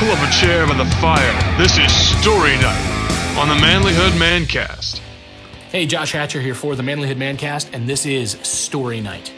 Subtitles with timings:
[0.00, 1.58] Pull up a chair by the fire.
[1.58, 4.98] This is Story Night on the Manlyhood Mancast.
[5.70, 9.30] Hey, Josh Hatcher here for the Manlyhood Mancast, and this is Story Night.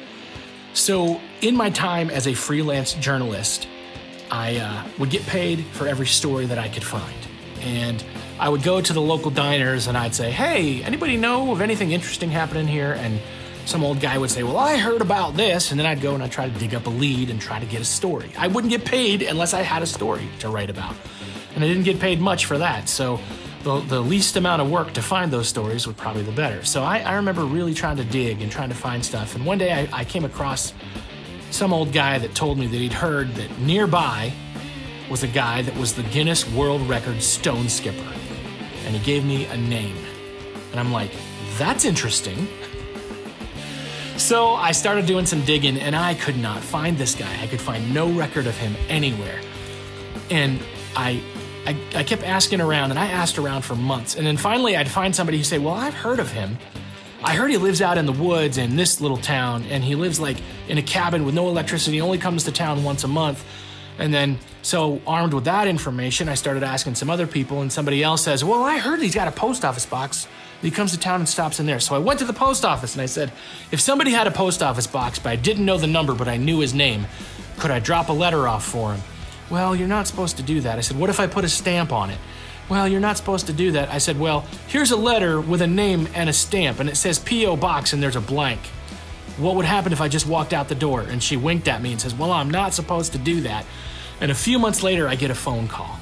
[0.73, 3.67] So, in my time as a freelance journalist,
[4.31, 7.27] I uh, would get paid for every story that I could find.
[7.63, 8.05] And
[8.39, 11.91] I would go to the local diners and I'd say, Hey, anybody know of anything
[11.91, 12.93] interesting happening here?
[12.93, 13.21] And
[13.65, 15.71] some old guy would say, Well, I heard about this.
[15.71, 17.67] And then I'd go and I'd try to dig up a lead and try to
[17.67, 18.33] get a story.
[18.37, 20.95] I wouldn't get paid unless I had a story to write about.
[21.55, 22.89] And I didn't get paid much for that.
[22.89, 23.21] So
[23.63, 26.65] the, the least amount of work to find those stories would probably the better.
[26.65, 29.37] So I, I remember really trying to dig and trying to find stuff.
[29.37, 30.73] And one day I, I came across
[31.51, 34.33] some old guy that told me that he'd heard that nearby
[35.11, 38.13] was a guy that was the Guinness World Record stone skipper.
[38.87, 39.97] And he gave me a name.
[40.71, 41.11] And I'm like,
[41.59, 42.49] that's interesting.
[44.23, 47.43] So I started doing some digging and I could not find this guy.
[47.43, 49.41] I could find no record of him anywhere.
[50.31, 50.61] And
[50.95, 51.21] I
[51.67, 54.15] I, I kept asking around and I asked around for months.
[54.15, 56.57] And then finally I'd find somebody who'd say, Well, I've heard of him.
[57.25, 60.21] I heard he lives out in the woods in this little town and he lives
[60.21, 60.37] like
[60.69, 63.45] in a cabin with no electricity, only comes to town once a month.
[63.99, 68.03] And then, so armed with that information, I started asking some other people, and somebody
[68.03, 70.27] else says, Well, I heard he's got a post office box.
[70.63, 71.81] He comes to town and stops in there.
[71.81, 73.33] So I went to the post office and I said,
[73.71, 76.37] If somebody had a post office box, but I didn't know the number, but I
[76.37, 77.07] knew his name,
[77.59, 79.03] could I drop a letter off for him?
[79.51, 80.79] Well, you're not supposed to do that.
[80.79, 82.19] I said, What if I put a stamp on it?
[82.69, 83.91] Well, you're not supposed to do that.
[83.91, 87.19] I said, Well, here's a letter with a name and a stamp, and it says
[87.19, 87.57] P.O.
[87.57, 88.61] Box, and there's a blank.
[89.39, 91.01] What would happen if I just walked out the door?
[91.03, 93.65] And she winked at me and says, Well, I'm not supposed to do that.
[94.21, 95.99] And a few months later, I get a phone call.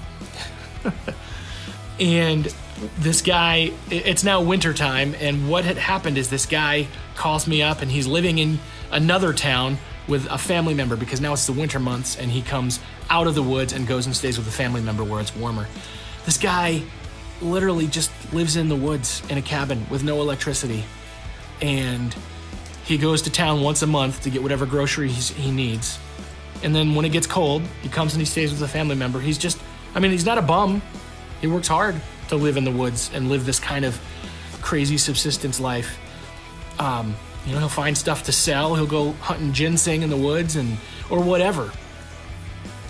[2.01, 2.53] and
[2.99, 7.83] this guy, it's now wintertime, and what had happened is this guy calls me up
[7.83, 8.59] and he's living in
[8.91, 12.81] another town with a family member because now it's the winter months and he comes
[13.11, 15.67] out of the woods and goes and stays with a family member where it's warmer.
[16.25, 16.83] This guy
[17.43, 20.85] literally just lives in the woods in a cabin with no electricity.
[21.61, 22.15] And
[22.91, 25.97] he goes to town once a month to get whatever groceries he needs.
[26.65, 29.21] And then when it gets cold, he comes and he stays with a family member.
[29.21, 29.59] He's just,
[29.95, 30.83] I mean, he's not a bum.
[31.41, 31.95] He works hard
[32.29, 33.99] to live in the woods and live this kind of
[34.61, 35.99] crazy subsistence life.
[36.81, 37.15] Um,
[37.47, 38.75] you know, he'll find stuff to sell.
[38.75, 40.77] He'll go hunting ginseng in the woods and
[41.11, 41.71] or whatever.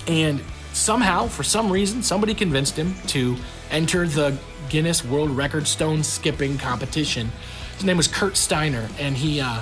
[0.07, 3.37] And somehow, for some reason, somebody convinced him to
[3.71, 4.39] enter the
[4.71, 7.31] Guinness World Record stone skipping competition.
[7.75, 9.61] His name was Kurt Steiner, and he uh,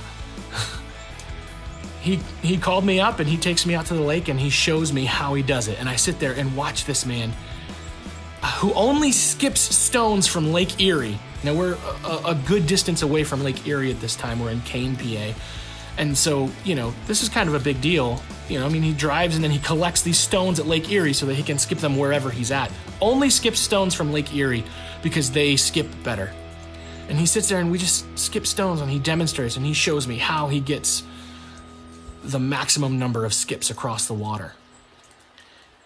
[2.00, 4.50] he he called me up and he takes me out to the lake and he
[4.50, 5.78] shows me how he does it.
[5.80, 7.32] And I sit there and watch this man
[8.42, 11.18] uh, who only skips stones from Lake Erie.
[11.44, 14.40] Now we're a, a good distance away from Lake Erie at this time.
[14.40, 15.38] We're in Kane, PA.
[15.98, 18.22] And so, you know, this is kind of a big deal.
[18.48, 21.12] You know, I mean, he drives and then he collects these stones at Lake Erie
[21.12, 22.70] so that he can skip them wherever he's at.
[23.00, 24.64] Only skips stones from Lake Erie
[25.02, 26.32] because they skip better.
[27.08, 30.06] And he sits there and we just skip stones and he demonstrates and he shows
[30.06, 31.02] me how he gets
[32.22, 34.52] the maximum number of skips across the water.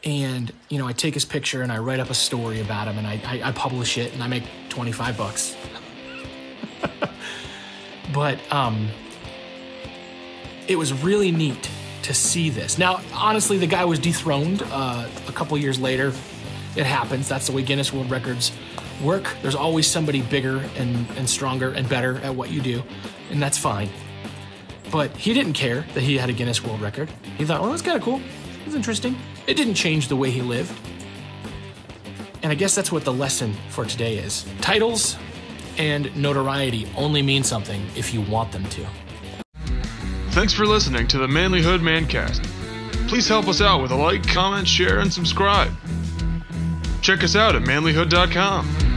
[0.04, 2.98] And, you know, I take his picture and I write up a story about him
[2.98, 5.56] and I, I, I publish it and I make 25 bucks.
[8.12, 8.88] but um,
[10.66, 11.70] it was really neat
[12.02, 12.78] to see this.
[12.78, 16.12] Now, honestly, the guy was dethroned uh, a couple years later.
[16.74, 17.28] It happens.
[17.28, 18.50] That's the way Guinness World Records
[19.02, 19.28] work.
[19.42, 22.82] There's always somebody bigger and, and stronger and better at what you do,
[23.30, 23.88] and that's fine.
[24.90, 27.10] But he didn't care that he had a Guinness World Record.
[27.38, 28.20] He thought, well, that's kind of cool.
[28.66, 29.16] It's interesting.
[29.46, 30.72] It didn't change the way he lived.
[32.42, 34.44] And I guess that's what the lesson for today is.
[34.60, 35.16] Titles
[35.78, 38.86] and notoriety only mean something if you want them to.
[40.30, 42.42] Thanks for listening to the Manlyhood Mancast.
[43.08, 45.70] Please help us out with a like, comment, share, and subscribe.
[47.02, 48.91] Check us out at manlyhood.com.